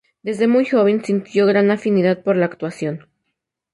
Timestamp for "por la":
2.23-2.45